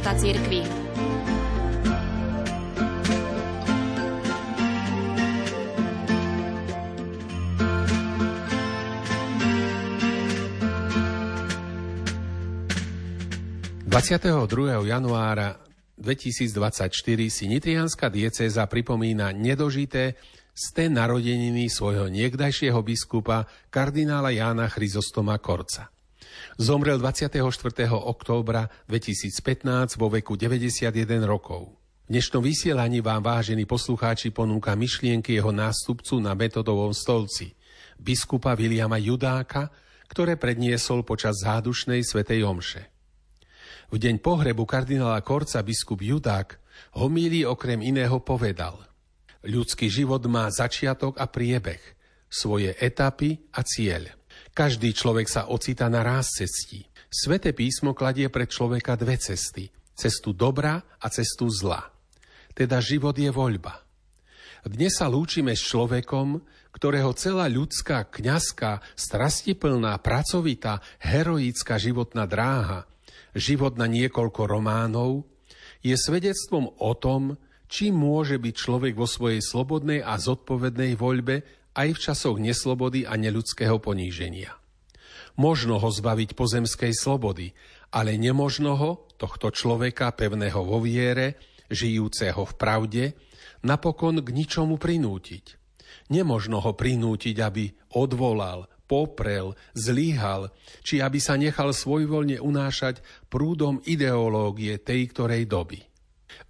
[0.00, 0.64] života cirkvi.
[13.90, 14.88] ...22.
[14.88, 15.60] januára
[16.00, 16.88] 2024
[17.28, 20.16] si nitrianská diecéza pripomína nedožité
[20.72, 25.99] té narodeniny svojho niekdajšieho biskupa kardinála Jána Chryzostoma Korca.
[26.60, 27.40] Zomrel 24.
[27.90, 30.92] októbra 2015 vo veku 91
[31.24, 31.74] rokov.
[32.06, 37.54] V dnešnom vysielaní vám, vážení poslucháči, ponúka myšlienky jeho nástupcu na metodovom stolci,
[37.96, 39.70] biskupa Viliama Judáka,
[40.10, 42.82] ktoré predniesol počas zádušnej svetej omše.
[43.90, 46.58] V deň pohrebu kardinála Korca biskup Judák
[46.98, 48.78] homílii okrem iného povedal
[49.40, 51.80] Ľudský život má začiatok a priebeh,
[52.28, 54.19] svoje etapy a cieľ.
[54.50, 56.86] Každý človek sa ocita na ráz cestí.
[57.10, 59.70] Svete písmo kladie pre človeka dve cesty.
[59.94, 61.86] Cestu dobra a cestu zla.
[62.54, 63.82] Teda život je voľba.
[64.66, 66.42] Dnes sa lúčime s človekom,
[66.76, 72.90] ktorého celá ľudská, kňazská, strastiplná, pracovitá, heroická životná dráha
[73.34, 75.26] život na niekoľko románov,
[75.80, 77.40] je svedectvom o tom,
[77.70, 83.14] či môže byť človek vo svojej slobodnej a zodpovednej voľbe aj v časoch neslobody a
[83.14, 84.56] neľudského poníženia.
[85.38, 87.54] Možno ho zbaviť pozemskej slobody,
[87.94, 91.38] ale nemožno ho, tohto človeka pevného vo viere,
[91.70, 93.04] žijúceho v pravde,
[93.62, 95.60] napokon k ničomu prinútiť.
[96.10, 100.50] Nemožno ho prinútiť, aby odvolal, poprel, zlíhal,
[100.82, 102.98] či aby sa nechal svojvoľne unášať
[103.30, 105.89] prúdom ideológie tej ktorej doby.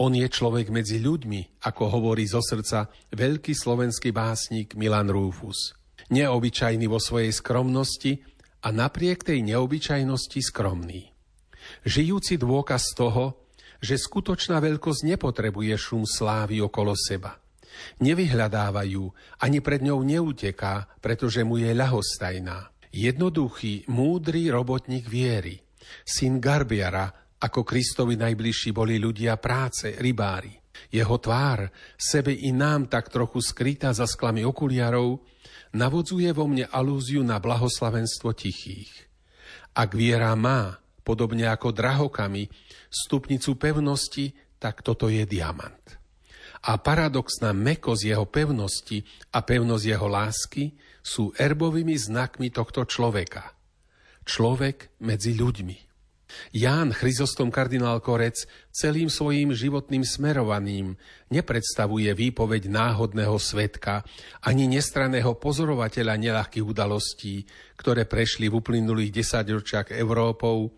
[0.00, 5.76] On je človek medzi ľuďmi, ako hovorí zo srdca veľký slovenský básnik Milan Rúfus.
[6.08, 8.24] Neobyčajný vo svojej skromnosti
[8.62, 11.12] a napriek tej neobyčajnosti skromný.
[11.86, 13.48] Žijúci dôkaz toho,
[13.82, 17.38] že skutočná veľkosť nepotrebuje šum slávy okolo seba.
[17.98, 19.04] Nevyhľadávajú,
[19.42, 22.70] ani pred ňou neuteká, pretože mu je ľahostajná.
[22.92, 25.64] Jednoduchý, múdry robotník viery,
[26.04, 30.54] syn Garbiara, ako Kristovi najbližší boli ľudia práce, rybári.
[30.88, 35.20] Jeho tvár, sebe i nám tak trochu skrytá za sklami okuliarov,
[35.74, 38.92] navodzuje vo mne alúziu na blahoslavenstvo tichých.
[39.74, 42.46] Ak viera má, podobne ako drahokami,
[42.88, 44.32] stupnicu pevnosti,
[44.62, 46.02] tak toto je diamant
[46.62, 49.02] a paradoxná mekosť jeho pevnosti
[49.34, 50.64] a pevnosť jeho lásky
[51.02, 53.58] sú erbovými znakmi tohto človeka.
[54.22, 55.91] Človek medzi ľuďmi.
[56.52, 60.96] Ján Chryzostom kardinál Korec celým svojim životným smerovaním
[61.32, 64.04] nepredstavuje výpoveď náhodného svetka
[64.44, 67.44] ani nestraného pozorovateľa nelahkých udalostí,
[67.80, 70.72] ktoré prešli v uplynulých desaťročiach Európou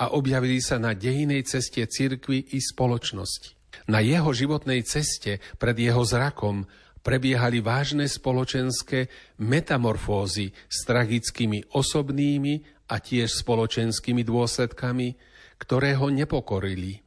[0.00, 3.62] a objavili sa na dejinej ceste cirkvy i spoločnosti.
[3.90, 6.64] Na jeho životnej ceste pred jeho zrakom
[7.02, 9.10] prebiehali vážne spoločenské
[9.42, 15.16] metamorfózy s tragickými osobnými a tiež spoločenskými dôsledkami,
[15.56, 17.00] ktoré ho nepokorili.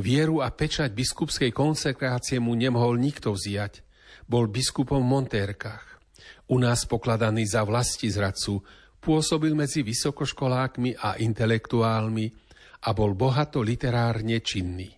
[0.00, 3.84] Vieru a pečať biskupskej konsekrácie mu nemohol nikto vziať.
[4.24, 6.00] Bol biskupom v Montérkach.
[6.48, 8.64] U nás pokladaný za vlasti zradcu,
[9.02, 12.26] pôsobil medzi vysokoškolákmi a intelektuálmi
[12.80, 14.88] a bol bohato literárne činný.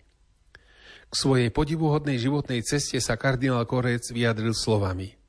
[1.09, 5.22] K svojej podivuhodnej životnej ceste sa kardinál Korec vyjadril slovami.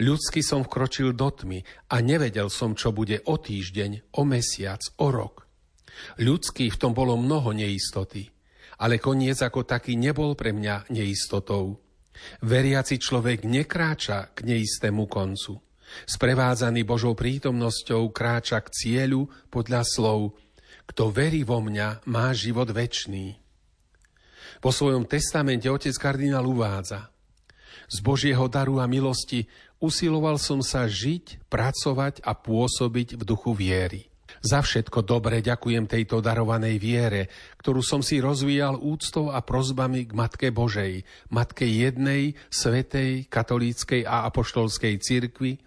[0.00, 1.60] Ľudsky som vkročil do tmy
[1.92, 5.44] a nevedel som, čo bude o týždeň, o mesiac, o rok.
[6.20, 8.28] Ľudský v tom bolo mnoho neistoty,
[8.80, 11.78] ale koniec ako taký nebol pre mňa neistotou.
[12.44, 15.60] Veriaci človek nekráča k neistému koncu.
[16.08, 20.40] Sprevádzaný Božou prítomnosťou kráča k cieľu podľa slov
[20.88, 23.36] Kto verí vo mňa, má život večný.
[24.62, 27.10] Po svojom testamente otec kardinál uvádza
[27.90, 29.46] Z Božieho daru a milosti
[29.82, 34.06] usiloval som sa žiť, pracovať a pôsobiť v duchu viery.
[34.42, 37.28] Za všetko dobre ďakujem tejto darovanej viere,
[37.60, 44.26] ktorú som si rozvíjal úctou a prozbami k Matke Božej, Matke jednej, svetej, katolíckej a
[44.32, 45.60] apoštolskej cirkvi,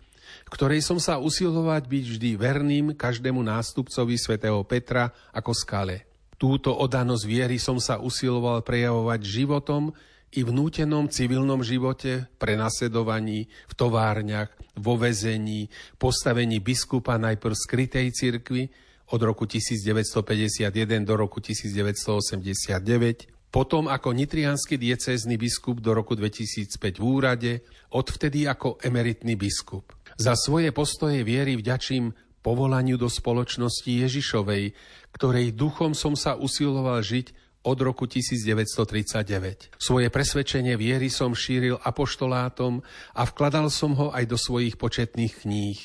[0.50, 6.10] ktorej som sa usilovať byť vždy verným každému nástupcovi svätého Petra ako skale.
[6.36, 9.96] Túto odanosť viery som sa usiloval prejavovať životom
[10.34, 18.68] i v nútenom civilnom živote, prenasledovaní, v továrniach, vo vezení, postavení biskupa najprv skrytej cirkvi
[19.14, 27.04] od roku 1951 do roku 1989, potom ako nitrianský diecézny biskup do roku 2005 v
[27.04, 27.52] úrade,
[27.96, 29.96] odvtedy ako emeritný biskup.
[30.20, 32.12] Za svoje postoje viery vďačím
[32.44, 34.76] povolaniu do spoločnosti Ježišovej,
[35.16, 39.74] ktorej duchom som sa usiloval žiť od roku 1939.
[39.82, 42.86] Svoje presvedčenie viery som šíril apoštolátom
[43.18, 45.82] a vkladal som ho aj do svojich početných kníh,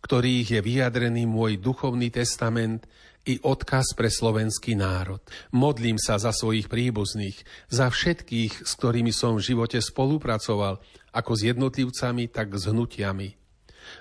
[0.00, 2.86] ktorých je vyjadrený môj duchovný testament
[3.24, 5.20] i odkaz pre slovenský národ.
[5.50, 7.40] Modlím sa za svojich príbuzných,
[7.72, 10.78] za všetkých, s ktorými som v živote spolupracoval,
[11.14, 13.43] ako s jednotlivcami, tak s hnutiami.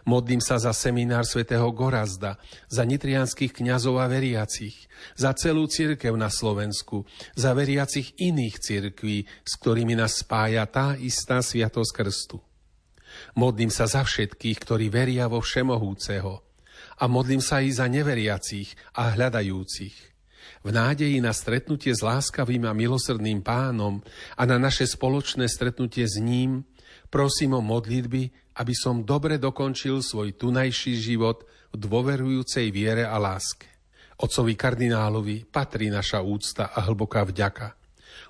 [0.04, 6.28] Modlím sa za seminár svätého Gorazda, za nitrianských kňazov a veriacich, za celú cirkev na
[6.28, 12.38] Slovensku, za veriacich iných cirkví, s ktorými nás spája tá istá sviatosť krstu.
[13.38, 16.42] Modlím sa za všetkých, ktorí veria vo Všemohúceho
[16.98, 19.96] a modlím sa i za neveriacich a hľadajúcich.
[20.64, 24.00] V nádeji na stretnutie s láskavým a milosrdným pánom
[24.40, 26.64] a na naše spoločné stretnutie s ním
[27.10, 33.66] prosím o modlitby, aby som dobre dokončil svoj tunajší život v dôverujúcej viere a láske.
[34.22, 37.74] Otcovi kardinálovi patrí naša úcta a hlboká vďaka.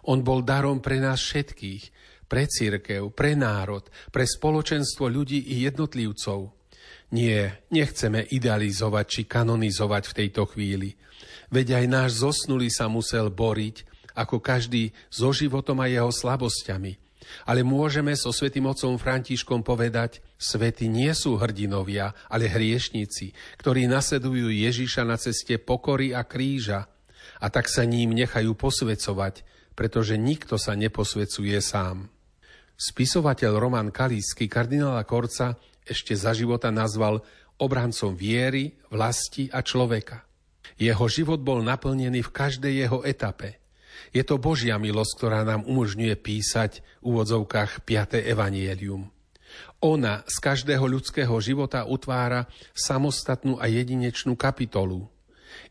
[0.08, 1.84] On bol darom pre nás všetkých,
[2.28, 6.56] pre církev, pre národ, pre spoločenstvo ľudí i jednotlivcov.
[7.14, 10.98] Nie, nechceme idealizovať či kanonizovať v tejto chvíli.
[11.54, 13.86] Veď aj náš zosnulý sa musel boriť,
[14.18, 17.03] ako každý so životom a jeho slabosťami.
[17.44, 24.52] Ale môžeme so svätým otcom Františkom povedať, svety nie sú hrdinovia, ale hriešnici, ktorí nasledujú
[24.52, 26.88] Ježiša na ceste pokory a kríža
[27.40, 29.44] a tak sa ním nechajú posvecovať,
[29.74, 32.08] pretože nikto sa neposvecuje sám.
[32.74, 37.22] Spisovateľ Roman Kalísky kardinála Korca ešte za života nazval
[37.60, 40.26] obrancom viery, vlasti a človeka.
[40.80, 43.60] Jeho život bol naplnený v každej jeho etape–
[44.14, 48.24] je to Božia milosť, ktorá nám umožňuje písať v úvodzovkách 5.
[48.24, 49.10] evanielium.
[49.84, 55.06] Ona z každého ľudského života utvára samostatnú a jedinečnú kapitolu.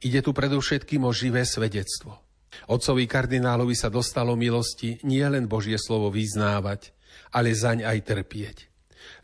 [0.05, 2.21] Ide tu predovšetkým o živé svedectvo.
[2.69, 6.93] Otcovi kardinálovi sa dostalo milosti nie len Božie slovo vyznávať,
[7.33, 8.57] ale zaň aj trpieť.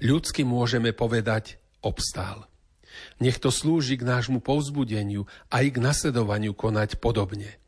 [0.02, 2.48] Ľudsky môžeme povedať obstál.
[3.22, 7.60] Nech to slúži k nášmu povzbudeniu a i k nasledovaniu konať podobne.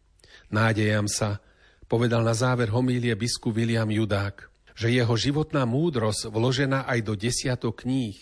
[0.51, 1.39] Nádejam sa,
[1.87, 7.87] povedal na záver homílie biskup William Judák, že jeho životná múdrosť vložená aj do desiatok
[7.87, 8.19] kníh,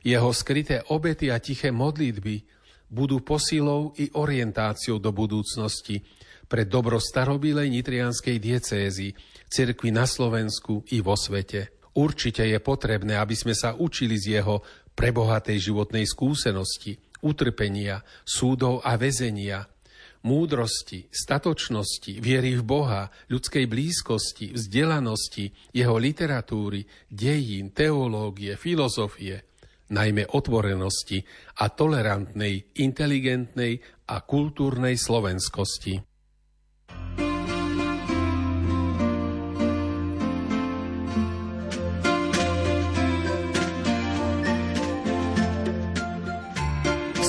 [0.00, 2.44] jeho skryté obety a tiché modlitby
[2.88, 6.00] budú posilou i orientáciou do budúcnosti
[6.48, 9.12] pre dobro starobilej nitrianskej diecézy,
[9.52, 11.76] cirkvi na Slovensku i vo svete.
[11.92, 14.64] Určite je potrebné, aby sme sa učili z jeho
[14.96, 19.68] prebohatej životnej skúsenosti, utrpenia, súdov a väzenia,
[20.26, 29.48] múdrosti, statočnosti, viery v Boha, ľudskej blízkosti, vzdelanosti, jeho literatúry, dejín, teológie, filozofie,
[29.88, 31.22] najmä otvorenosti
[31.62, 36.02] a tolerantnej, inteligentnej a kultúrnej slovenskosti.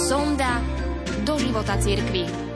[0.10, 0.58] Sonda
[1.22, 2.49] do života cirkvi.